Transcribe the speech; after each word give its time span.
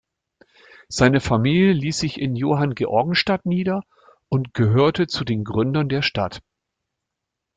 Seine 0.87 1.19
Familie 1.19 1.73
ließ 1.73 1.99
sich 1.99 2.19
in 2.19 2.35
Johanngeorgenstadt 2.35 3.45
nieder 3.45 3.83
und 4.29 4.55
gehörte 4.55 5.05
zu 5.05 5.23
den 5.23 5.43
Gründern 5.43 5.89
der 5.89 6.01
Stadt. 6.01 6.41